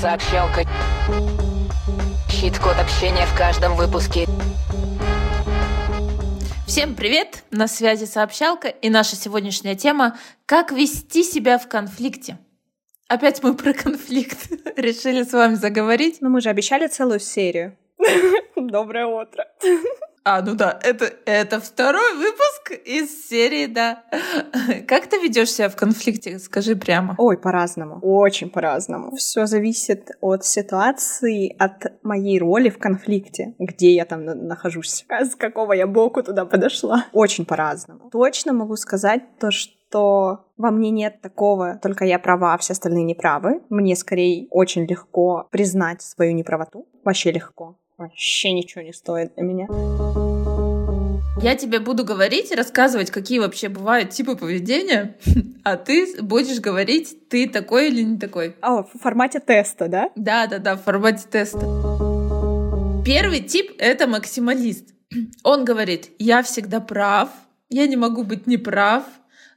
Сообщалка. 0.00 0.62
Хит-код 2.30 2.76
общения 2.80 3.26
в 3.26 3.36
каждом 3.36 3.74
выпуске. 3.74 4.26
Всем 6.68 6.94
привет! 6.94 7.42
На 7.50 7.66
связи 7.66 8.04
Сообщалка 8.04 8.68
и 8.68 8.90
наша 8.90 9.16
сегодняшняя 9.16 9.74
тема 9.74 10.16
«Как 10.46 10.70
вести 10.70 11.24
себя 11.24 11.58
в 11.58 11.66
конфликте». 11.66 12.38
Опять 13.08 13.42
мы 13.42 13.54
про 13.54 13.72
конфликт 13.72 14.38
решили 14.76 15.24
с 15.24 15.32
вами 15.32 15.54
заговорить. 15.54 16.18
Но 16.20 16.28
мы 16.28 16.42
же 16.42 16.50
обещали 16.50 16.86
целую 16.86 17.18
серию. 17.18 17.76
Доброе 18.56 19.06
утро. 19.06 19.46
А, 20.30 20.42
ну 20.42 20.54
да, 20.54 20.78
это, 20.82 21.10
это 21.24 21.58
второй 21.58 22.14
выпуск 22.16 22.72
из 22.84 23.28
серии, 23.28 23.64
да. 23.64 24.02
Как 24.86 25.06
ты 25.06 25.16
ведешь 25.16 25.50
себя 25.50 25.70
в 25.70 25.76
конфликте? 25.76 26.38
Скажи 26.38 26.76
прямо. 26.76 27.14
Ой, 27.16 27.38
по-разному. 27.38 27.98
Очень 28.02 28.50
по-разному. 28.50 29.16
Все 29.16 29.46
зависит 29.46 30.10
от 30.20 30.44
ситуации, 30.44 31.56
от 31.58 32.02
моей 32.02 32.38
роли 32.38 32.68
в 32.68 32.76
конфликте, 32.78 33.54
где 33.58 33.94
я 33.94 34.04
там 34.04 34.26
нахожусь, 34.26 35.06
с 35.10 35.34
какого 35.34 35.72
я 35.72 35.86
боку 35.86 36.22
туда 36.22 36.44
подошла. 36.44 37.06
Очень 37.14 37.46
по-разному. 37.46 38.10
Точно 38.10 38.52
могу 38.52 38.76
сказать 38.76 39.22
то, 39.40 39.50
что 39.50 39.78
что 39.90 40.44
во 40.58 40.70
мне 40.70 40.90
нет 40.90 41.22
такого, 41.22 41.78
только 41.82 42.04
я 42.04 42.18
права, 42.18 42.52
а 42.52 42.58
все 42.58 42.74
остальные 42.74 43.04
неправы. 43.04 43.62
Мне 43.70 43.96
скорее 43.96 44.46
очень 44.50 44.84
легко 44.84 45.48
признать 45.50 46.02
свою 46.02 46.34
неправоту. 46.34 46.86
Вообще 47.04 47.32
легко 47.32 47.78
вообще 47.98 48.52
ничего 48.52 48.82
не 48.82 48.92
стоит 48.92 49.34
для 49.34 49.44
меня. 49.44 49.66
Я 51.42 51.54
тебе 51.56 51.78
буду 51.78 52.04
говорить 52.04 52.50
рассказывать, 52.52 53.10
какие 53.10 53.38
вообще 53.38 53.68
бывают 53.68 54.10
типы 54.10 54.36
поведения, 54.36 55.16
а 55.64 55.76
ты 55.76 56.20
будешь 56.22 56.60
говорить, 56.60 57.28
ты 57.28 57.48
такой 57.48 57.88
или 57.88 58.02
не 58.02 58.18
такой. 58.18 58.56
А, 58.60 58.82
в 58.82 58.90
формате 59.00 59.40
теста, 59.40 59.88
да? 59.88 60.10
Да, 60.16 60.46
да, 60.46 60.58
да, 60.58 60.76
в 60.76 60.82
формате 60.82 61.26
теста. 61.30 61.60
Первый 63.04 63.40
тип— 63.40 63.72
это 63.78 64.06
максималист. 64.06 64.88
Он 65.44 65.64
говорит, 65.64 66.10
я 66.18 66.42
всегда 66.42 66.80
прав, 66.80 67.30
я 67.68 67.86
не 67.86 67.96
могу 67.96 68.24
быть 68.24 68.46
неправ, 68.46 69.04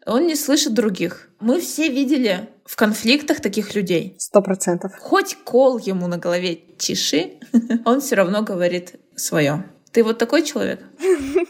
он 0.05 0.27
не 0.27 0.35
слышит 0.35 0.73
других. 0.73 1.30
Мы 1.39 1.59
все 1.59 1.89
видели 1.89 2.49
в 2.66 2.75
конфликтах 2.75 3.41
таких 3.41 3.75
людей. 3.75 4.16
Сто 4.17 4.41
процентов. 4.41 4.94
Хоть 4.99 5.35
кол 5.44 5.77
ему 5.77 6.07
на 6.07 6.17
голове 6.17 6.55
тиши, 6.55 7.39
он 7.85 8.02
все 8.02 8.16
равно 8.16 8.41
говорит 8.41 8.95
свое. 9.16 9.66
Ты 9.91 10.03
вот 10.03 10.17
такой 10.17 10.44
человек? 10.44 10.81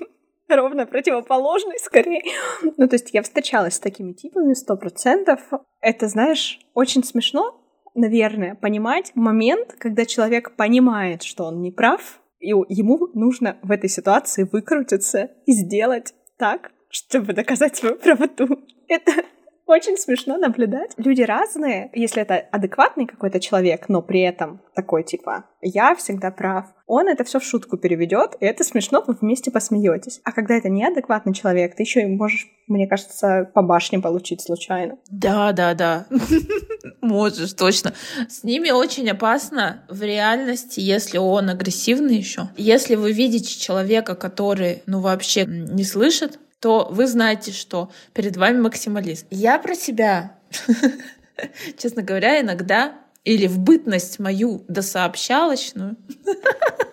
Ровно 0.50 0.86
противоположный, 0.86 1.80
скорее. 1.80 2.24
Ну, 2.62 2.88
то 2.88 2.96
есть 2.96 3.10
я 3.14 3.22
встречалась 3.22 3.76
с 3.76 3.80
такими 3.80 4.12
типами 4.12 4.54
сто 4.54 4.76
процентов. 4.76 5.40
Это, 5.80 6.08
знаешь, 6.08 6.60
очень 6.74 7.04
смешно, 7.04 7.62
наверное, 7.96 8.56
понимать 8.56 9.12
момент, 9.16 9.76
когда 9.78 10.06
человек 10.06 10.56
понимает, 10.56 11.24
что 11.24 11.46
он 11.46 11.62
не 11.62 11.72
прав, 11.72 12.20
и 12.40 12.50
ему 12.50 13.08
нужно 13.14 13.58
в 13.62 13.72
этой 13.72 13.90
ситуации 13.90 14.50
выкрутиться 14.52 15.32
и 15.46 15.54
сделать 15.54 16.14
так, 16.38 16.72
чтобы 16.92 17.34
доказать 17.34 17.76
свою 17.76 17.96
правоту. 17.96 18.48
Это 18.88 19.24
очень 19.72 19.98
смешно 19.98 20.38
наблюдать. 20.38 20.92
Люди 20.98 21.22
разные, 21.22 21.90
если 21.94 22.22
это 22.22 22.36
адекватный 22.36 23.06
какой-то 23.06 23.40
человек, 23.40 23.88
но 23.88 24.02
при 24.02 24.22
этом 24.22 24.62
такой 24.76 25.04
типа 25.04 25.46
«я 25.62 25.96
всегда 25.96 26.30
прав», 26.30 26.66
он 26.88 27.08
это 27.08 27.24
все 27.24 27.40
в 27.40 27.44
шутку 27.44 27.78
переведет, 27.78 28.36
и 28.42 28.46
это 28.46 28.66
смешно, 28.66 29.02
вы 29.08 29.16
вместе 29.20 29.50
посмеетесь. 29.50 30.20
А 30.26 30.34
когда 30.34 30.56
это 30.56 30.68
неадекватный 30.68 31.34
человек, 31.34 31.74
ты 31.76 31.84
еще 31.84 32.02
и 32.02 32.06
можешь, 32.06 32.48
мне 32.68 32.86
кажется, 32.86 33.50
по 33.54 33.62
башне 33.62 34.00
получить 34.00 34.42
случайно. 34.42 34.98
Да, 35.10 35.54
да, 35.54 35.74
да. 35.74 36.06
Можешь, 37.02 37.54
точно. 37.54 37.94
С 38.28 38.44
ними 38.44 38.72
очень 38.72 39.10
опасно 39.10 39.86
в 39.90 40.04
реальности, 40.04 40.82
если 40.82 41.18
он 41.18 41.50
агрессивный 41.50 42.18
еще. 42.18 42.50
Если 42.58 42.96
вы 42.96 43.14
видите 43.14 43.58
человека, 43.58 44.16
который, 44.16 44.84
ну, 44.86 45.00
вообще 45.00 45.46
не 45.46 45.84
слышит, 45.84 46.40
то 46.62 46.88
вы 46.92 47.08
знаете, 47.08 47.52
что 47.52 47.92
перед 48.14 48.38
вами 48.38 48.62
максималист. 48.62 49.26
Я 49.32 49.58
про 49.58 49.74
себя, 49.74 50.38
честно 51.78 52.04
говоря, 52.04 52.40
иногда 52.40 52.94
или 53.24 53.48
в 53.48 53.60
бытность 53.60 54.20
мою 54.20 54.64
досообщалочную, 54.68 55.98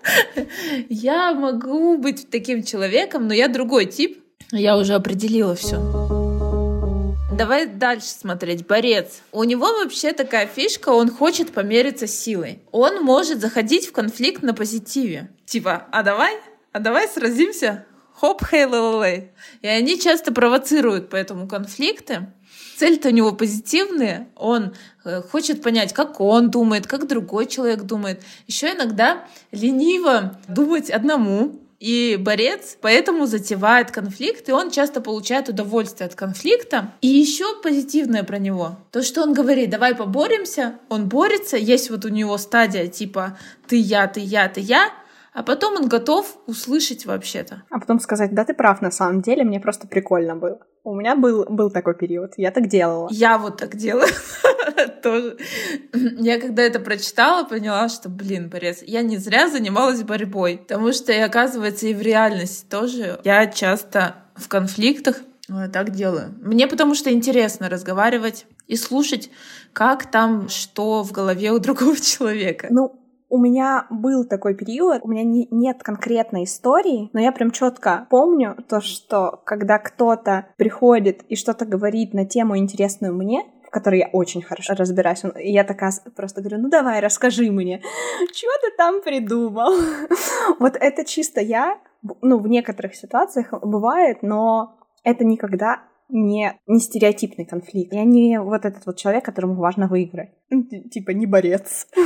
я 0.88 1.34
могу 1.34 1.98
быть 1.98 2.30
таким 2.30 2.62
человеком, 2.62 3.28
но 3.28 3.34
я 3.34 3.48
другой 3.48 3.86
тип. 3.86 4.22
Я 4.50 4.78
уже 4.78 4.94
определила 4.94 5.54
все. 5.54 5.76
Давай 7.36 7.66
дальше 7.66 8.06
смотреть. 8.06 8.66
Борец. 8.66 9.20
У 9.32 9.44
него 9.44 9.66
вообще 9.66 10.12
такая 10.12 10.46
фишка, 10.46 10.88
он 10.88 11.10
хочет 11.10 11.52
помериться 11.52 12.06
силой. 12.06 12.60
Он 12.72 13.04
может 13.04 13.40
заходить 13.40 13.86
в 13.86 13.92
конфликт 13.92 14.42
на 14.42 14.54
позитиве. 14.54 15.30
Типа, 15.44 15.86
а 15.92 16.02
давай, 16.02 16.36
а 16.72 16.80
давай 16.80 17.06
сразимся 17.06 17.84
хоп, 18.18 18.44
хей, 18.44 18.66
лей 18.66 19.30
И 19.62 19.66
они 19.66 19.98
часто 19.98 20.32
провоцируют 20.32 21.08
поэтому 21.10 21.46
конфликты. 21.46 22.26
Цель-то 22.76 23.08
у 23.08 23.12
него 23.12 23.32
позитивная, 23.32 24.28
он 24.36 24.72
э, 25.04 25.20
хочет 25.20 25.62
понять, 25.62 25.92
как 25.92 26.20
он 26.20 26.50
думает, 26.50 26.86
как 26.86 27.08
другой 27.08 27.46
человек 27.46 27.82
думает. 27.82 28.22
Еще 28.46 28.72
иногда 28.72 29.24
лениво 29.50 30.38
думать 30.46 30.88
одному, 30.88 31.58
и 31.80 32.16
борец 32.18 32.76
поэтому 32.80 33.26
затевает 33.26 33.90
конфликт, 33.90 34.48
и 34.48 34.52
он 34.52 34.70
часто 34.70 35.00
получает 35.00 35.48
удовольствие 35.48 36.06
от 36.06 36.14
конфликта. 36.14 36.92
И 37.00 37.08
еще 37.08 37.60
позитивное 37.62 38.24
про 38.24 38.38
него. 38.38 38.78
То, 38.90 39.02
что 39.02 39.22
он 39.22 39.32
говорит, 39.32 39.70
давай 39.70 39.94
поборемся, 39.94 40.78
он 40.88 41.08
борется, 41.08 41.56
есть 41.56 41.90
вот 41.90 42.04
у 42.04 42.08
него 42.08 42.36
стадия 42.38 42.86
типа 42.88 43.38
ты 43.68 43.76
я, 43.76 44.06
ты 44.06 44.20
я, 44.20 44.48
ты 44.48 44.60
я, 44.60 44.92
а 45.38 45.44
потом 45.44 45.76
он 45.76 45.86
готов 45.86 46.36
услышать 46.46 47.06
вообще-то. 47.06 47.62
А 47.70 47.78
потом 47.78 48.00
сказать, 48.00 48.34
да 48.34 48.44
ты 48.44 48.54
прав 48.54 48.82
на 48.82 48.90
самом 48.90 49.22
деле, 49.22 49.44
мне 49.44 49.60
просто 49.60 49.86
прикольно 49.86 50.34
было. 50.34 50.58
У 50.82 50.96
меня 50.96 51.14
был, 51.14 51.44
был 51.44 51.70
такой 51.70 51.94
период, 51.94 52.32
я 52.36 52.50
так 52.50 52.66
делала. 52.66 53.06
Я 53.12 53.38
вот 53.38 53.56
так 53.56 53.76
делала 53.76 54.08
тоже. 55.02 55.36
Я 55.92 56.40
когда 56.40 56.64
это 56.64 56.80
прочитала, 56.80 57.44
поняла, 57.44 57.88
что, 57.88 58.08
блин, 58.08 58.48
Борис, 58.48 58.82
я 58.84 59.02
не 59.02 59.16
зря 59.16 59.48
занималась 59.48 60.02
борьбой, 60.02 60.58
потому 60.58 60.92
что, 60.92 61.12
и, 61.12 61.20
оказывается, 61.20 61.86
и 61.86 61.94
в 61.94 62.02
реальности 62.02 62.66
тоже 62.68 63.20
я 63.22 63.46
часто 63.46 64.16
в 64.34 64.48
конфликтах 64.48 65.20
э, 65.48 65.68
так 65.72 65.90
делаю. 65.90 66.34
Мне 66.42 66.66
потому 66.66 66.96
что 66.96 67.12
интересно 67.12 67.68
разговаривать 67.68 68.44
и 68.66 68.74
слушать, 68.74 69.30
как 69.72 70.10
там, 70.10 70.48
что 70.48 71.04
в 71.04 71.12
голове 71.12 71.52
у 71.52 71.60
другого 71.60 71.96
человека. 72.00 72.66
Ну, 72.70 72.98
у 73.28 73.38
меня 73.38 73.86
был 73.90 74.24
такой 74.24 74.54
период, 74.54 75.00
у 75.02 75.08
меня 75.08 75.22
не, 75.22 75.46
нет 75.50 75.82
конкретной 75.82 76.44
истории, 76.44 77.10
но 77.12 77.20
я 77.20 77.32
прям 77.32 77.50
четко 77.50 78.06
помню 78.10 78.56
то, 78.68 78.80
что 78.80 79.40
когда 79.44 79.78
кто-то 79.78 80.46
приходит 80.56 81.22
и 81.28 81.36
что-то 81.36 81.66
говорит 81.66 82.14
на 82.14 82.24
тему 82.24 82.56
интересную 82.56 83.14
мне, 83.14 83.44
в 83.66 83.70
которой 83.70 83.98
я 83.98 84.08
очень 84.12 84.40
хорошо 84.40 84.74
разбираюсь. 84.74 85.22
И 85.38 85.52
я 85.52 85.62
такая 85.62 85.92
просто 86.16 86.40
говорю, 86.40 86.62
ну 86.62 86.70
давай, 86.70 87.00
расскажи 87.00 87.50
мне, 87.50 87.82
что 88.32 88.48
ты 88.62 88.76
там 88.76 89.02
придумал? 89.02 89.74
вот 90.58 90.76
это 90.76 91.04
чисто 91.04 91.42
я, 91.42 91.78
ну, 92.22 92.38
в 92.38 92.48
некоторых 92.48 92.94
ситуациях 92.94 93.52
бывает, 93.62 94.22
но 94.22 94.78
это 95.04 95.24
никогда 95.26 95.82
не, 96.08 96.58
не 96.66 96.80
стереотипный 96.80 97.44
конфликт. 97.44 97.92
Я 97.92 98.04
не 98.04 98.40
вот 98.40 98.64
этот 98.64 98.86
вот 98.86 98.96
человек, 98.96 99.24
которому 99.24 99.54
важно 99.54 99.86
выиграть. 99.86 100.30
Типа 100.90 101.10
не 101.10 101.26
борец. 101.26 101.86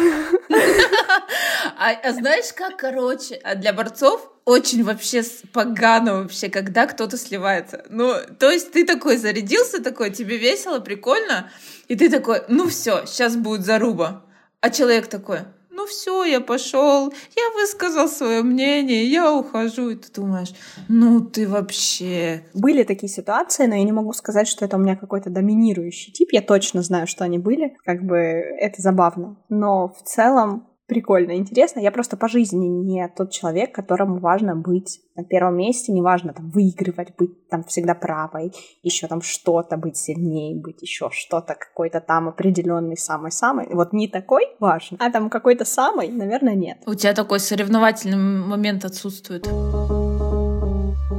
А, 1.84 1.94
а 2.00 2.12
знаешь, 2.12 2.53
как, 2.54 2.76
короче, 2.76 3.41
а 3.43 3.56
для 3.56 3.72
борцов 3.72 4.31
очень 4.44 4.84
вообще 4.84 5.22
погано 5.53 6.22
вообще, 6.22 6.48
когда 6.48 6.86
кто-то 6.86 7.16
сливается. 7.16 7.84
Ну, 7.89 8.15
то 8.39 8.53
есть 8.53 8.71
ты 8.71 8.86
такой 8.86 9.16
зарядился, 9.16 9.83
такой, 9.83 10.10
тебе 10.10 10.39
весело, 10.39 10.78
прикольно, 10.78 11.51
и 11.89 11.97
ты 11.97 12.09
такой, 12.09 12.42
ну 12.47 12.68
все, 12.68 13.04
сейчас 13.06 13.34
будет 13.34 13.65
заруба. 13.65 14.24
А 14.60 14.71
человек 14.71 15.09
такой, 15.09 15.41
ну 15.71 15.86
все, 15.86 16.24
я 16.24 16.41
пошел, 16.41 17.12
я 17.34 17.51
высказал 17.60 18.06
свое 18.06 18.45
мнение, 18.45 19.04
я 19.06 19.33
ухожу, 19.33 19.91
и 19.91 19.97
ты 19.97 20.21
думаешь, 20.21 20.54
ну 20.86 21.21
ты 21.21 21.48
вообще... 21.48 22.45
Были 22.54 22.84
такие 22.84 23.09
ситуации, 23.10 23.66
но 23.66 23.74
я 23.74 23.83
не 23.83 23.91
могу 23.91 24.12
сказать, 24.12 24.47
что 24.47 24.65
это 24.65 24.77
у 24.77 24.80
меня 24.80 24.95
какой-то 24.95 25.30
доминирующий 25.30 26.12
тип, 26.12 26.28
я 26.30 26.42
точно 26.42 26.83
знаю, 26.83 27.09
что 27.09 27.24
они 27.24 27.39
были, 27.39 27.77
как 27.84 28.04
бы 28.04 28.16
это 28.16 28.80
забавно, 28.80 29.36
но 29.48 29.89
в 29.89 30.04
целом 30.04 30.68
прикольно, 30.86 31.36
интересно. 31.36 31.80
Я 31.80 31.90
просто 31.90 32.16
по 32.16 32.28
жизни 32.28 32.66
не 32.66 33.08
тот 33.16 33.30
человек, 33.30 33.74
которому 33.74 34.18
важно 34.18 34.56
быть 34.56 35.00
на 35.16 35.24
первом 35.24 35.56
месте, 35.56 35.92
неважно 35.92 36.32
там 36.32 36.50
выигрывать, 36.50 37.14
быть 37.16 37.48
там 37.48 37.64
всегда 37.64 37.94
правой, 37.94 38.52
еще 38.82 39.06
там 39.06 39.22
что-то, 39.22 39.76
быть 39.76 39.96
сильнее, 39.96 40.60
быть 40.60 40.82
еще 40.82 41.10
что-то, 41.10 41.54
какой-то 41.54 42.00
там 42.00 42.28
определенный 42.28 42.96
самый-самый. 42.96 43.68
Вот 43.72 43.92
не 43.92 44.08
такой 44.08 44.44
важен, 44.60 44.96
а 45.00 45.10
там 45.10 45.30
какой-то 45.30 45.64
самый, 45.64 46.08
наверное, 46.08 46.54
нет. 46.54 46.78
У 46.86 46.94
тебя 46.94 47.14
такой 47.14 47.40
соревновательный 47.40 48.16
момент 48.16 48.84
отсутствует. 48.84 49.48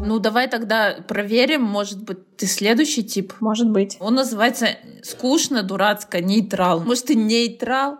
Ну, 0.06 0.20
давай 0.20 0.48
тогда 0.48 0.98
проверим, 1.08 1.64
может 1.64 2.04
быть, 2.04 2.36
ты 2.36 2.46
следующий 2.46 3.04
тип? 3.04 3.34
Может 3.40 3.72
быть. 3.72 3.98
Он 4.00 4.16
называется 4.16 4.68
скучно, 5.02 5.64
дурацко, 5.64 6.22
нейтрал. 6.22 6.82
Может, 6.82 7.06
ты 7.06 7.16
нейтрал? 7.16 7.98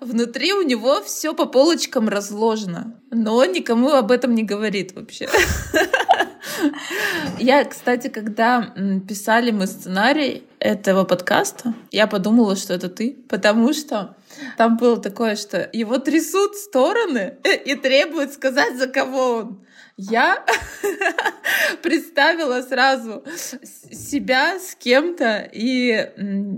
Внутри 0.00 0.52
у 0.52 0.62
него 0.62 1.02
все 1.02 1.34
по 1.34 1.46
полочкам 1.46 2.08
разложено, 2.08 2.94
но 3.10 3.44
никому 3.44 3.92
об 3.92 4.10
этом 4.10 4.34
не 4.34 4.42
говорит 4.42 4.94
вообще. 4.94 5.28
Я, 7.38 7.64
кстати, 7.64 8.08
когда 8.08 8.74
писали 9.06 9.50
мы 9.50 9.66
сценарий 9.66 10.44
этого 10.58 11.04
подкаста, 11.04 11.74
я 11.90 12.06
подумала, 12.06 12.56
что 12.56 12.74
это 12.74 12.88
ты, 12.88 13.16
потому 13.28 13.72
что 13.72 14.16
там 14.56 14.76
было 14.76 15.00
такое, 15.00 15.36
что 15.36 15.68
его 15.72 15.98
трясут 15.98 16.56
стороны 16.56 17.38
и 17.64 17.74
требуют 17.74 18.32
сказать, 18.32 18.78
за 18.78 18.86
кого 18.86 19.30
он. 19.30 19.66
Я 19.98 20.44
представила 21.82 22.60
сразу 22.60 23.24
себя 23.90 24.58
с 24.58 24.74
кем-то, 24.74 25.48
и 25.52 26.10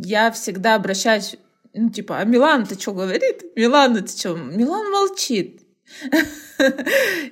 я 0.04 0.32
всегда 0.32 0.74
обращаюсь, 0.74 1.36
ну, 1.78 1.90
типа, 1.90 2.18
а 2.18 2.24
Милан, 2.24 2.66
ты 2.66 2.78
что 2.78 2.92
говорит? 2.92 3.44
Милан, 3.56 3.94
ты 3.94 4.06
что? 4.06 4.34
Милан 4.34 4.90
молчит. 4.90 5.62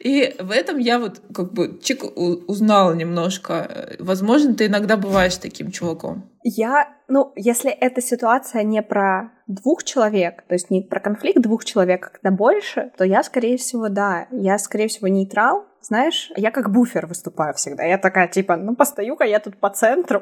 И 0.00 0.34
в 0.38 0.50
этом 0.50 0.78
я 0.78 0.98
вот 0.98 1.20
как 1.34 1.52
бы 1.52 1.78
чик 1.82 2.04
узнала 2.16 2.94
немножко. 2.94 3.96
Возможно, 3.98 4.54
ты 4.54 4.66
иногда 4.66 4.96
бываешь 4.96 5.36
таким 5.36 5.70
чуваком. 5.70 6.30
Я, 6.42 6.88
ну, 7.08 7.32
если 7.36 7.70
эта 7.70 8.00
ситуация 8.00 8.62
не 8.62 8.82
про 8.82 9.32
двух 9.46 9.84
человек, 9.84 10.44
то 10.48 10.54
есть 10.54 10.70
не 10.70 10.80
про 10.80 11.00
конфликт 11.00 11.40
двух 11.40 11.64
человек, 11.64 12.06
а 12.06 12.10
когда 12.10 12.30
больше, 12.30 12.92
то 12.96 13.04
я, 13.04 13.22
скорее 13.22 13.56
всего, 13.56 13.88
да, 13.88 14.28
я, 14.30 14.58
скорее 14.58 14.88
всего, 14.88 15.08
нейтрал, 15.08 15.66
знаешь, 15.86 16.32
я 16.36 16.50
как 16.50 16.70
буфер 16.70 17.06
выступаю 17.06 17.54
всегда. 17.54 17.84
Я 17.84 17.98
такая, 17.98 18.28
типа, 18.28 18.56
ну, 18.56 18.74
постою-ка 18.74 19.24
я 19.24 19.38
тут 19.38 19.56
по 19.58 19.70
центру 19.70 20.20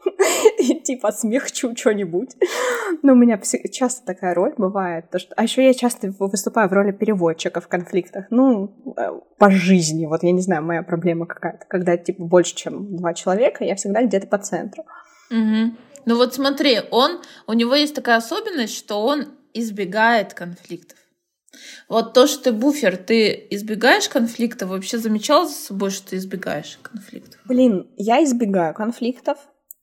и, 0.58 0.80
типа, 0.80 1.12
смягчу 1.12 1.76
что-нибудь. 1.76 2.30
Но 3.02 3.12
у 3.12 3.16
меня 3.16 3.38
часто 3.70 4.06
такая 4.06 4.34
роль 4.34 4.54
бывает. 4.56 5.10
То, 5.10 5.18
что... 5.18 5.34
А 5.36 5.42
еще 5.42 5.64
я 5.64 5.74
часто 5.74 6.12
выступаю 6.18 6.68
в 6.68 6.72
роли 6.72 6.92
переводчика 6.92 7.60
в 7.60 7.68
конфликтах. 7.68 8.26
Ну, 8.30 8.74
э, 8.96 9.10
по 9.38 9.50
жизни. 9.50 10.06
Вот 10.06 10.22
я 10.22 10.32
не 10.32 10.40
знаю, 10.40 10.62
моя 10.62 10.82
проблема 10.82 11.26
какая-то. 11.26 11.66
Когда, 11.68 11.96
типа, 11.96 12.24
больше, 12.24 12.54
чем 12.54 12.96
два 12.96 13.12
человека, 13.12 13.64
я 13.64 13.76
всегда 13.76 14.02
где-то 14.02 14.26
по 14.26 14.38
центру. 14.38 14.84
Угу. 15.30 15.76
Ну 16.04 16.16
вот 16.16 16.34
смотри, 16.34 16.80
он, 16.90 17.20
у 17.46 17.52
него 17.52 17.74
есть 17.74 17.94
такая 17.94 18.16
особенность, 18.16 18.76
что 18.76 19.04
он 19.04 19.26
избегает 19.54 20.34
конфликтов. 20.34 20.98
Вот 21.88 22.14
то, 22.14 22.26
что 22.26 22.44
ты 22.44 22.52
буфер, 22.52 22.96
ты 22.96 23.46
избегаешь 23.50 24.08
конфликтов? 24.08 24.70
Вообще 24.70 24.98
замечал 24.98 25.46
за 25.46 25.54
собой, 25.54 25.90
что 25.90 26.10
ты 26.10 26.16
избегаешь 26.16 26.78
конфликтов? 26.82 27.40
Блин, 27.44 27.90
я 27.96 28.22
избегаю 28.24 28.74
конфликтов, 28.74 29.38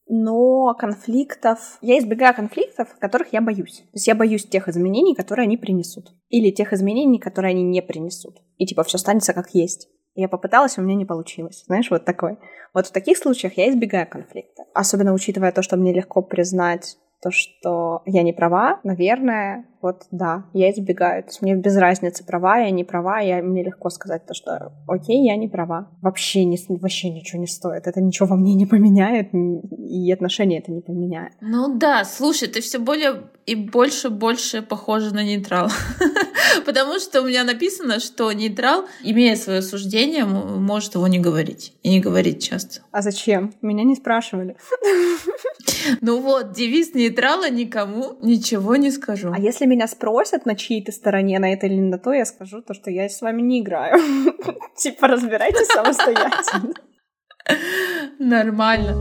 но 0.08 0.74
конфликтов... 0.74 1.78
Я 1.82 2.00
избегаю 2.00 2.34
конфликтов, 2.34 2.96
которых 3.00 3.32
я 3.32 3.42
боюсь. 3.42 3.78
То 3.78 3.94
есть 3.94 4.08
я 4.08 4.16
боюсь 4.16 4.46
тех 4.46 4.68
изменений, 4.68 5.14
которые 5.14 5.44
они 5.44 5.56
принесут. 5.56 6.12
Или 6.30 6.50
тех 6.50 6.74
изменений, 6.74 7.20
которые 7.20 7.52
они 7.52 7.64
не 7.64 7.82
принесут. 7.84 8.38
И 8.58 8.66
типа 8.66 8.84
все 8.84 8.96
останется 8.96 9.34
как 9.34 9.54
есть. 9.54 9.88
Я 10.16 10.28
попыталась, 10.28 10.78
у 10.78 10.82
меня 10.82 10.96
не 10.96 11.06
получилось. 11.06 11.64
Знаешь, 11.68 11.92
вот 11.92 12.06
такой. 12.06 12.40
Вот 12.74 12.88
в 12.88 12.92
таких 12.92 13.20
случаях 13.20 13.58
я 13.58 13.70
избегаю 13.70 14.10
конфликта. 14.10 14.64
Особенно 14.74 15.14
учитывая 15.14 15.52
то, 15.52 15.62
что 15.62 15.78
мне 15.78 15.94
легко 15.94 16.24
признать 16.24 16.98
то, 17.22 17.32
что 17.32 18.02
я 18.06 18.24
не 18.24 18.34
права, 18.34 18.80
наверное, 18.84 19.66
вот 19.82 20.04
да, 20.12 20.46
я 20.54 20.72
избегаю. 20.72 21.24
То 21.24 21.30
есть 21.30 21.42
мне 21.42 21.56
без 21.56 21.78
разницы, 21.78 22.26
права 22.26 22.60
я, 22.60 22.70
не 22.72 22.84
права, 22.84 23.20
я, 23.20 23.42
мне 23.42 23.64
легко 23.64 23.90
сказать 23.90 24.26
то, 24.26 24.34
что 24.34 24.74
окей, 24.88 25.26
я 25.26 25.36
не 25.36 25.48
права. 25.48 25.90
Вообще, 26.02 26.44
не, 26.46 26.58
вообще 26.68 27.10
ничего 27.10 27.40
не 27.40 27.48
стоит. 27.48 27.88
Это 27.88 28.02
ничего 28.02 28.28
во 28.28 28.36
мне 28.36 28.56
не 28.56 28.66
поменяет, 28.66 29.30
и 29.34 30.12
отношения 30.12 30.60
это 30.60 30.72
не 30.72 30.82
поменяет. 30.82 31.34
Ну 31.42 31.78
да, 31.78 32.04
слушай, 32.04 32.48
ты 32.48 32.62
все 32.62 32.80
более 32.80 33.30
и 33.46 33.56
больше 33.56 34.10
больше 34.10 34.62
похожа 34.62 35.14
на 35.14 35.24
нейтрал. 35.24 35.70
Потому 36.66 37.00
что 37.00 37.22
у 37.22 37.28
меня 37.28 37.44
написано, 37.44 38.00
что 38.00 38.32
нейтрал, 38.32 38.86
имея 39.04 39.36
свое 39.36 39.62
суждение, 39.62 40.26
может 40.26 40.96
его 40.96 41.08
не 41.08 41.20
говорить. 41.20 41.74
И 41.84 41.90
не 41.90 42.00
говорить 42.00 42.48
часто. 42.48 42.82
А 42.92 43.02
зачем? 43.02 43.54
Меня 43.62 43.84
не 43.84 43.96
спрашивали. 43.96 44.58
Ну 46.02 46.20
вот, 46.20 46.52
девиз 46.52 46.94
нейтрала 46.94 47.50
никому 47.50 48.18
ничего 48.22 48.76
не 48.76 48.92
скажу. 48.92 49.32
А 49.34 49.40
если 49.40 49.66
меня 49.66 49.88
спросят, 49.88 50.46
на 50.46 50.56
чьей-то 50.56 50.92
стороне, 50.92 51.40
на 51.40 51.54
этой 51.54 51.70
или 51.70 51.80
на 51.80 51.98
то, 51.98 52.12
я 52.12 52.26
скажу 52.26 52.62
то, 52.62 52.74
что 52.74 52.92
я 52.92 53.08
с 53.08 53.22
вами 53.22 53.42
не 53.42 53.62
играю. 53.62 53.98
Типа, 54.78 55.08
разбирайтесь 55.08 55.68
самостоятельно. 55.68 56.74
Нормально. 58.20 58.94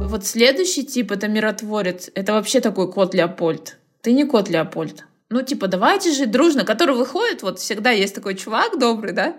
Вот 0.00 0.26
следующий 0.26 0.84
тип— 0.84 1.12
это 1.12 1.28
миротворец. 1.28 2.10
Это 2.14 2.32
вообще 2.32 2.60
такой 2.60 2.90
кот 2.90 3.14
Леопольд. 3.14 3.78
Ты 4.00 4.12
не 4.12 4.24
кот 4.24 4.48
Леопольд. 4.48 5.04
Ну, 5.30 5.42
типа, 5.42 5.68
давайте 5.68 6.12
жить 6.12 6.30
дружно, 6.30 6.64
который 6.64 6.94
выходит, 6.94 7.42
вот 7.42 7.58
всегда 7.58 7.90
есть 7.90 8.14
такой 8.14 8.34
чувак 8.34 8.78
добрый, 8.78 9.12
да? 9.12 9.36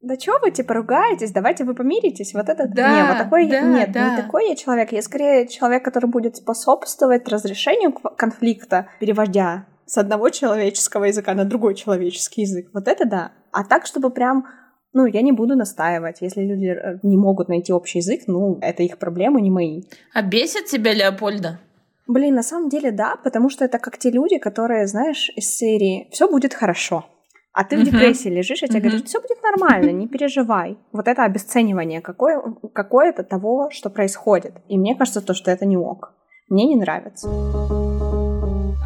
Да 0.00 0.16
чё 0.16 0.38
вы, 0.40 0.52
типа, 0.52 0.74
ругаетесь? 0.74 1.32
Давайте 1.32 1.64
вы 1.64 1.74
помиритесь. 1.74 2.32
Вот 2.32 2.48
это... 2.48 2.68
Да, 2.68 2.88
не, 2.88 3.08
вот 3.08 3.18
такой... 3.18 3.48
Да, 3.48 3.60
Нет, 3.62 3.90
да. 3.90 4.10
не 4.10 4.22
такой 4.22 4.48
я 4.48 4.54
человек. 4.54 4.92
Я 4.92 5.02
скорее 5.02 5.48
человек, 5.48 5.84
который 5.84 6.08
будет 6.08 6.36
способствовать 6.36 7.28
разрешению 7.28 7.92
конфликта, 7.92 8.86
переводя 9.00 9.66
с 9.86 9.98
одного 9.98 10.28
человеческого 10.30 11.06
языка 11.06 11.34
на 11.34 11.44
другой 11.44 11.74
человеческий 11.74 12.42
язык. 12.42 12.68
Вот 12.72 12.86
это 12.86 13.06
да. 13.06 13.32
А 13.50 13.64
так, 13.64 13.86
чтобы 13.86 14.10
прям 14.10 14.46
ну, 14.92 15.04
я 15.06 15.20
не 15.20 15.32
буду 15.32 15.56
настаивать. 15.56 16.18
Если 16.20 16.42
люди 16.42 16.66
э, 16.66 16.98
не 17.02 17.16
могут 17.16 17.48
найти 17.48 17.72
общий 17.72 17.98
язык, 17.98 18.22
ну, 18.26 18.58
это 18.62 18.82
их 18.82 18.98
проблемы, 18.98 19.40
не 19.40 19.50
мои. 19.50 19.82
А 20.14 20.22
бесит 20.22 20.66
тебя 20.66 20.94
Леопольда? 20.94 21.60
Блин, 22.08 22.34
на 22.34 22.42
самом 22.42 22.70
деле 22.70 22.90
да, 22.90 23.16
потому 23.22 23.50
что 23.50 23.66
это 23.66 23.78
как 23.78 23.98
те 23.98 24.10
люди, 24.10 24.38
которые, 24.38 24.86
знаешь, 24.86 25.30
из 25.36 25.44
серии 25.56 26.08
«все 26.10 26.26
будет 26.26 26.54
хорошо». 26.54 27.04
А 27.52 27.64
ты 27.64 27.76
в 27.76 27.82
депрессии 27.82 28.28
лежишь, 28.28 28.62
и 28.62 28.68
тебе 28.68 28.80
говорят, 28.80 29.06
все 29.06 29.20
будет 29.20 29.42
нормально, 29.42 29.90
не 29.90 30.08
переживай. 30.08 30.78
Вот 30.92 31.06
это 31.08 31.24
обесценивание 31.24 32.00
какое, 32.00 32.40
какое-то 32.72 33.24
того, 33.24 33.68
что 33.70 33.90
происходит. 33.90 34.54
И 34.68 34.78
мне 34.78 34.94
кажется, 34.94 35.20
то, 35.20 35.34
что 35.34 35.50
это 35.50 35.66
не 35.66 35.76
ок. 35.76 36.14
Мне 36.48 36.66
не 36.66 36.76
нравится. 36.76 37.28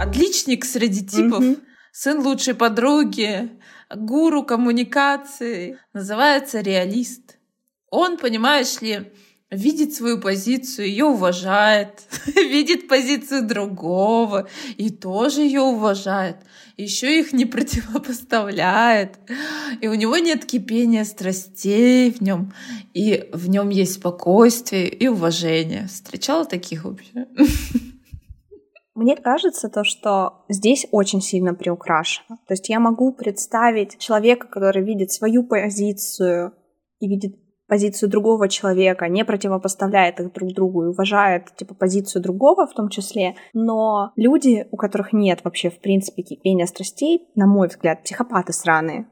Отличник 0.00 0.64
среди 0.64 1.06
типов. 1.06 1.44
Сын 1.92 2.20
лучшей 2.20 2.54
подруги, 2.54 3.50
гуру 3.94 4.42
коммуникации. 4.42 5.78
Называется 5.92 6.60
реалист. 6.60 7.38
Он, 7.91 8.17
понимаешь 8.17 8.81
ли, 8.81 9.12
видит 9.52 9.94
свою 9.94 10.18
позицию, 10.18 10.88
ее 10.88 11.04
уважает, 11.04 12.02
видит 12.34 12.88
позицию 12.88 13.46
другого 13.46 14.48
и 14.78 14.90
тоже 14.90 15.42
ее 15.42 15.60
уважает, 15.60 16.38
еще 16.76 17.20
их 17.20 17.32
не 17.32 17.44
противопоставляет. 17.44 19.18
И 19.80 19.88
у 19.88 19.94
него 19.94 20.16
нет 20.16 20.46
кипения 20.46 21.04
страстей 21.04 22.10
в 22.10 22.22
нем, 22.22 22.52
и 22.94 23.28
в 23.32 23.48
нем 23.50 23.68
есть 23.68 23.94
спокойствие 23.94 24.88
и 24.88 25.06
уважение. 25.06 25.86
Встречала 25.86 26.46
таких 26.46 26.84
вообще? 26.84 27.26
Мне 28.94 29.16
кажется 29.16 29.68
то, 29.68 29.84
что 29.84 30.44
здесь 30.48 30.86
очень 30.90 31.22
сильно 31.22 31.54
приукрашено. 31.54 32.38
То 32.46 32.52
есть 32.52 32.68
я 32.68 32.78
могу 32.78 33.12
представить 33.12 33.98
человека, 33.98 34.46
который 34.48 34.82
видит 34.82 35.12
свою 35.12 35.44
позицию 35.44 36.52
и 37.00 37.08
видит 37.08 37.42
позицию 37.72 38.10
другого 38.10 38.50
человека, 38.50 39.08
не 39.08 39.24
противопоставляет 39.24 40.20
их 40.20 40.31
друг 40.34 40.52
другу 40.52 40.84
и 40.84 40.88
уважает, 40.88 41.56
типа, 41.56 41.72
позицию 41.72 42.20
другого 42.20 42.67
в 42.67 42.74
том 42.74 42.91
числе. 42.91 43.34
Но 43.55 44.12
люди, 44.14 44.67
у 44.70 44.76
которых 44.76 45.14
нет 45.14 45.41
вообще, 45.43 45.70
в 45.70 45.79
принципе, 45.81 46.20
кипения 46.20 46.67
страстей, 46.67 47.22
на 47.34 47.46
мой 47.46 47.69
взгляд, 47.69 48.02
психопаты 48.02 48.52
сраные. 48.52 49.06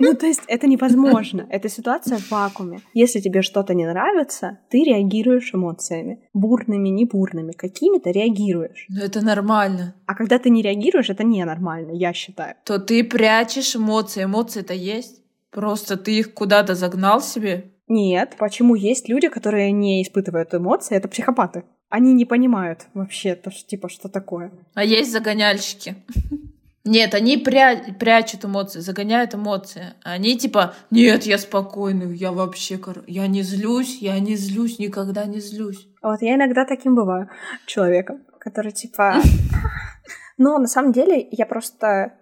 Ну, 0.00 0.14
то 0.14 0.26
есть 0.26 0.42
это 0.48 0.66
невозможно. 0.66 1.46
Это 1.48 1.68
ситуация 1.68 2.18
в 2.18 2.30
вакууме. 2.32 2.80
Если 2.92 3.20
тебе 3.20 3.42
что-то 3.42 3.74
не 3.74 3.86
нравится, 3.86 4.58
ты 4.70 4.82
реагируешь 4.82 5.54
эмоциями. 5.54 6.18
Бурными, 6.32 6.88
не 6.88 7.04
бурными. 7.04 7.52
Какими-то 7.52 8.10
реагируешь. 8.10 8.86
Ну, 8.88 9.00
это 9.00 9.24
нормально. 9.24 9.94
А 10.06 10.14
когда 10.14 10.38
ты 10.38 10.50
не 10.50 10.62
реагируешь, 10.62 11.10
это 11.10 11.22
ненормально, 11.22 11.92
я 11.92 12.12
считаю. 12.12 12.56
То 12.64 12.78
ты 12.78 13.04
прячешь 13.04 13.76
эмоции. 13.76 14.24
Эмоции-то 14.24 14.74
есть. 14.74 15.19
Просто 15.50 15.96
ты 15.96 16.18
их 16.18 16.34
куда-то 16.34 16.74
загнал 16.74 17.20
себе? 17.20 17.72
Нет. 17.88 18.36
Почему 18.38 18.74
есть 18.74 19.08
люди, 19.08 19.28
которые 19.28 19.72
не 19.72 20.02
испытывают 20.02 20.54
эмоции? 20.54 20.96
Это 20.96 21.08
психопаты. 21.08 21.64
Они 21.88 22.12
не 22.12 22.24
понимают 22.24 22.86
вообще, 22.94 23.34
то, 23.34 23.50
что, 23.50 23.66
типа, 23.66 23.88
что 23.88 24.08
такое. 24.08 24.52
А 24.74 24.84
есть 24.84 25.10
загоняльщики. 25.10 25.96
Нет, 26.84 27.14
они 27.14 27.36
пря- 27.36 27.92
прячут 27.98 28.44
эмоции, 28.44 28.80
загоняют 28.80 29.34
эмоции. 29.34 29.92
Они 30.02 30.38
типа, 30.38 30.72
нет, 30.90 31.24
я 31.24 31.36
спокойный, 31.36 32.16
я 32.16 32.32
вообще, 32.32 32.80
я 33.06 33.26
не 33.26 33.42
злюсь, 33.42 33.98
я 34.00 34.18
не 34.18 34.34
злюсь, 34.34 34.78
никогда 34.78 35.26
не 35.26 35.40
злюсь. 35.40 35.86
Вот 36.02 36.22
я 36.22 36.36
иногда 36.36 36.64
таким 36.64 36.94
бываю 36.94 37.28
человеком, 37.66 38.22
который 38.38 38.72
типа... 38.72 39.16
Но 40.38 40.58
на 40.58 40.68
самом 40.68 40.92
деле 40.92 41.28
я 41.30 41.44
просто 41.44 42.14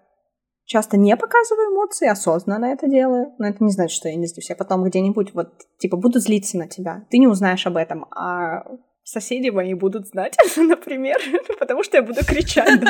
часто 0.69 0.99
не 0.99 1.17
показываю 1.17 1.73
эмоции, 1.73 2.07
осознанно 2.07 2.67
это 2.67 2.89
делаю. 2.89 3.35
Но 3.39 3.49
это 3.49 3.65
не 3.65 3.73
значит, 3.73 3.97
что 3.97 4.09
я 4.09 4.15
не 4.15 4.27
злюсь. 4.27 4.51
Я 4.51 4.57
потом 4.57 4.85
где-нибудь 4.85 5.35
вот, 5.35 5.49
типа, 5.79 5.97
буду 5.97 6.21
злиться 6.21 6.59
на 6.59 6.69
тебя. 6.69 7.07
Ты 7.11 7.19
не 7.19 7.27
узнаешь 7.27 7.67
об 7.67 7.77
этом, 7.77 8.07
а 8.15 8.65
соседи 9.03 9.49
мои 9.49 9.73
будут 9.75 10.07
знать, 10.07 10.37
например, 10.57 11.19
потому 11.59 11.83
что 11.83 11.97
я 11.97 12.03
буду 12.03 12.25
кричать. 12.25 12.81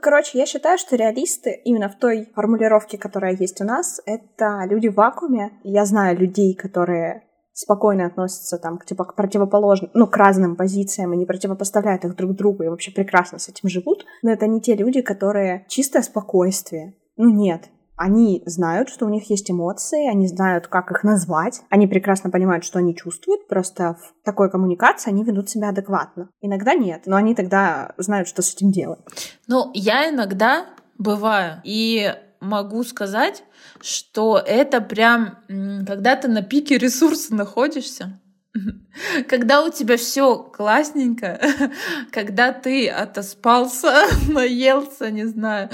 Короче, 0.00 0.38
я 0.38 0.46
считаю, 0.46 0.78
что 0.78 0.94
реалисты 0.94 1.60
именно 1.64 1.88
в 1.88 1.98
той 1.98 2.28
формулировке, 2.36 2.96
которая 2.96 3.34
есть 3.34 3.60
у 3.60 3.64
нас, 3.64 4.00
это 4.06 4.62
люди 4.70 4.86
в 4.86 4.94
вакууме. 4.94 5.58
Я 5.64 5.84
знаю 5.84 6.16
людей, 6.16 6.54
которые 6.54 7.24
спокойно 7.58 8.06
относятся 8.06 8.56
там 8.56 8.78
к, 8.78 8.84
типа, 8.84 9.04
к 9.04 9.14
противоположным, 9.16 9.90
ну, 9.92 10.06
к 10.06 10.16
разным 10.16 10.54
позициям 10.54 11.12
и 11.12 11.16
не 11.16 11.26
противопоставляют 11.26 12.04
их 12.04 12.14
друг 12.14 12.36
другу 12.36 12.62
и 12.62 12.68
вообще 12.68 12.92
прекрасно 12.92 13.38
с 13.38 13.48
этим 13.48 13.68
живут. 13.68 14.04
Но 14.22 14.30
это 14.30 14.46
не 14.46 14.60
те 14.60 14.76
люди, 14.76 15.02
которые 15.02 15.66
чистое 15.68 16.02
спокойствие. 16.02 16.94
Ну, 17.16 17.30
нет 17.30 17.68
они 17.98 18.44
знают, 18.46 18.90
что 18.90 19.06
у 19.06 19.08
них 19.08 19.28
есть 19.28 19.50
эмоции, 19.50 20.08
они 20.08 20.28
знают, 20.28 20.68
как 20.68 20.92
их 20.92 21.02
назвать, 21.02 21.62
они 21.68 21.88
прекрасно 21.88 22.30
понимают, 22.30 22.64
что 22.64 22.78
они 22.78 22.94
чувствуют, 22.94 23.48
просто 23.48 23.96
в 24.00 24.24
такой 24.24 24.50
коммуникации 24.50 25.10
они 25.10 25.24
ведут 25.24 25.50
себя 25.50 25.70
адекватно. 25.70 26.30
Иногда 26.40 26.74
нет, 26.74 27.02
но 27.06 27.16
они 27.16 27.34
тогда 27.34 27.92
знают, 27.98 28.28
что 28.28 28.40
с 28.40 28.54
этим 28.54 28.70
делать. 28.70 29.00
Ну, 29.48 29.72
я 29.74 30.08
иногда 30.10 30.66
бываю, 30.96 31.60
и 31.64 32.14
могу 32.40 32.84
сказать, 32.84 33.44
что 33.80 34.42
это 34.44 34.80
прям, 34.80 35.38
когда 35.86 36.16
ты 36.16 36.28
на 36.28 36.42
пике 36.42 36.78
ресурса 36.78 37.34
находишься, 37.34 38.20
когда 39.28 39.64
у 39.64 39.70
тебя 39.70 39.96
все 39.96 40.38
классненько, 40.38 41.40
когда 42.12 42.52
ты 42.52 42.88
отоспался, 42.88 44.04
наелся, 44.28 45.10
не 45.10 45.26
знаю, 45.26 45.70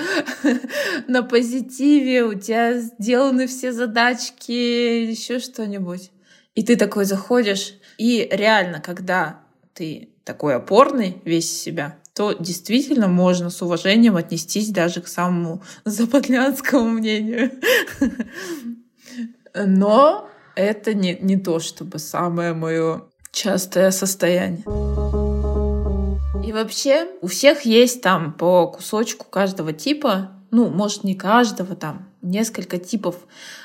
на 1.07 1.23
позитиве, 1.23 2.25
у 2.25 2.35
тебя 2.35 2.79
сделаны 2.79 3.47
все 3.47 3.73
задачки, 3.73 4.53
еще 5.11 5.39
что-нибудь. 5.39 6.11
И 6.55 6.63
ты 6.63 6.77
такой 6.77 7.05
заходишь, 7.05 7.75
и 7.99 8.29
реально, 8.31 8.81
когда 8.81 9.41
ты 9.73 10.11
такой 10.25 10.55
опорный 10.55 11.21
весь 11.25 11.51
себя, 11.51 11.99
то 12.15 12.33
действительно 12.33 13.09
можно 13.09 13.51
с 13.51 13.61
уважением 13.61 14.17
отнестись 14.17 14.71
даже 14.71 15.01
к 15.01 15.09
самому 15.09 15.63
западлянскому 15.85 16.89
мнению. 16.89 17.53
Но 19.55 20.29
это 20.55 20.95
не, 20.95 21.19
не 21.21 21.37
то, 21.37 21.59
чтобы 21.59 21.99
самое 21.99 22.55
мое 22.55 23.03
частое 23.33 23.91
состояние. 23.91 24.65
И 26.47 26.53
вообще 26.53 27.09
у 27.21 27.27
всех 27.27 27.63
есть 27.63 28.01
там 28.01 28.33
по 28.33 28.69
кусочку 28.69 29.27
каждого 29.29 29.73
типа, 29.73 30.31
ну, 30.51 30.69
может, 30.69 31.03
не 31.03 31.15
каждого, 31.15 31.75
там, 31.75 32.09
несколько 32.23 32.79
типов. 32.79 33.17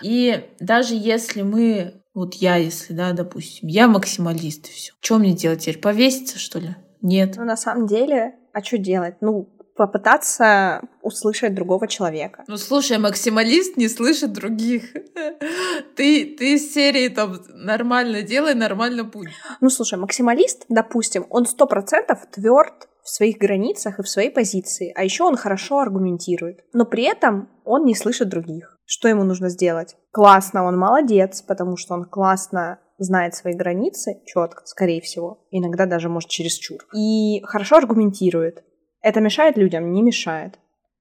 И 0.01 0.43
даже 0.59 0.95
если 0.95 1.43
мы, 1.43 2.01
вот 2.15 2.33
я, 2.35 2.55
если, 2.55 2.93
да, 2.93 3.11
допустим, 3.11 3.67
я 3.67 3.87
максималист, 3.87 4.67
все. 4.69 4.93
Что 4.99 5.19
мне 5.19 5.33
делать 5.33 5.61
теперь? 5.61 5.77
Повеситься, 5.77 6.39
что 6.39 6.57
ли? 6.57 6.75
Нет. 7.01 7.35
Ну, 7.37 7.45
на 7.45 7.57
самом 7.57 7.87
деле, 7.87 8.35
а 8.53 8.61
что 8.61 8.77
делать? 8.77 9.15
Ну, 9.21 9.49
попытаться 9.79 10.81
услышать 11.01 11.55
другого 11.55 11.87
человека. 11.87 12.43
Ну, 12.47 12.57
слушай, 12.57 12.97
максималист 12.97 13.77
не 13.77 13.87
слышит 13.87 14.33
других. 14.33 14.83
Ты, 15.95 16.35
ты 16.37 16.55
из 16.55 16.73
серии 16.73 17.07
там 17.09 17.39
нормально 17.53 18.21
делай, 18.21 18.55
нормально 18.55 19.05
путь. 19.05 19.29
Ну, 19.61 19.69
слушай, 19.69 19.97
максималист, 19.97 20.65
допустим, 20.69 21.25
он 21.29 21.45
сто 21.45 21.65
процентов 21.65 22.19
тверд 22.31 22.89
в 23.03 23.09
своих 23.09 23.37
границах 23.37 23.99
и 23.99 24.03
в 24.03 24.09
своей 24.09 24.29
позиции, 24.29 24.93
а 24.95 25.03
еще 25.03 25.23
он 25.23 25.35
хорошо 25.35 25.79
аргументирует. 25.79 26.59
Но 26.73 26.85
при 26.85 27.03
этом 27.03 27.49
он 27.63 27.85
не 27.85 27.95
слышит 27.95 28.29
других. 28.29 28.77
Что 28.85 29.07
ему 29.07 29.23
нужно 29.23 29.49
сделать? 29.49 29.95
Классно, 30.11 30.63
он 30.63 30.77
молодец, 30.77 31.41
потому 31.41 31.77
что 31.77 31.93
он 31.93 32.05
классно 32.05 32.79
знает 32.99 33.35
свои 33.35 33.53
границы 33.53 34.21
четко, 34.25 34.65
скорее 34.65 35.01
всего, 35.01 35.45
иногда 35.51 35.85
даже 35.85 36.09
может 36.09 36.29
чересчур, 36.29 36.85
и 36.93 37.41
хорошо 37.43 37.77
аргументирует. 37.77 38.63
Это 39.01 39.21
мешает 39.21 39.57
людям? 39.57 39.91
Не 39.91 40.01
мешает. 40.01 40.59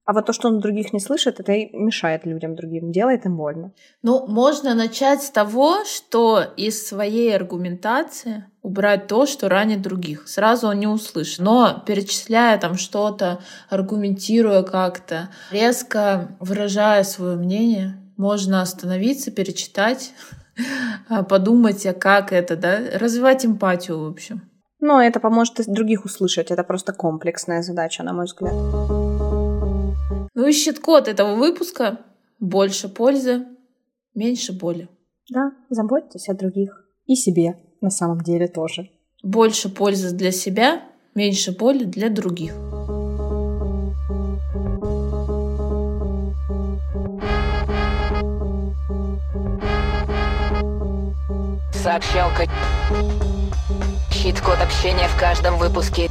А 0.09 0.13
вот 0.13 0.25
то, 0.25 0.33
что 0.33 0.47
он 0.47 0.59
других 0.59 0.91
не 0.91 0.99
слышит, 0.99 1.39
это 1.39 1.51
и 1.51 1.71
мешает 1.77 2.25
людям 2.25 2.55
другим, 2.55 2.91
делает 2.91 3.27
им 3.27 3.37
больно. 3.37 3.73
Ну, 4.01 4.25
можно 4.25 4.73
начать 4.73 5.21
с 5.21 5.29
того, 5.29 5.85
что 5.85 6.41
из 6.57 6.87
своей 6.87 7.35
аргументации 7.35 8.45
убрать 8.63 9.05
то, 9.05 9.27
что 9.27 9.49
ранит 9.49 9.83
других. 9.83 10.27
Сразу 10.27 10.67
он 10.67 10.79
не 10.79 10.87
услышит. 10.87 11.37
Но 11.41 11.83
перечисляя 11.85 12.57
там 12.57 12.75
что-то, 12.75 13.41
аргументируя 13.69 14.63
как-то, 14.63 15.29
резко 15.51 16.35
выражая 16.39 17.03
свое 17.03 17.35
мнение, 17.35 18.01
можно 18.17 18.63
остановиться, 18.63 19.29
перечитать, 19.29 20.13
подумать, 21.29 21.85
а 21.85 21.93
как 21.93 22.33
это, 22.33 22.55
да, 22.55 22.79
развивать 22.93 23.45
эмпатию, 23.45 23.99
в 23.99 24.07
общем. 24.07 24.41
Но 24.79 25.01
это 25.01 25.19
поможет 25.19 25.59
и 25.59 25.71
других 25.71 26.05
услышать. 26.05 26.51
Это 26.51 26.63
просто 26.63 26.93
комплексная 26.93 27.61
задача, 27.61 28.03
на 28.03 28.13
мой 28.13 28.25
взгляд. 28.25 28.53
Ну 30.33 30.47
и 30.47 30.51
щит-код 30.51 31.07
этого 31.07 31.35
выпуска 31.35 31.99
больше 32.39 32.87
пользы, 32.87 33.45
меньше 34.15 34.57
боли. 34.57 34.89
Да, 35.29 35.51
заботьтесь 35.69 36.29
о 36.29 36.33
других. 36.33 36.85
И 37.05 37.15
себе 37.15 37.57
на 37.81 37.89
самом 37.89 38.21
деле 38.21 38.47
тоже. 38.47 38.89
Больше 39.21 39.69
пользы 39.69 40.15
для 40.15 40.31
себя, 40.31 40.81
меньше 41.13 41.51
боли 41.51 41.83
для 41.83 42.09
других. 42.09 42.53
Сообщалка. 51.89 52.45
Щит-код 54.11 54.61
общения 54.61 55.07
в 55.07 55.19
каждом 55.19 55.57
выпуске. 55.57 56.07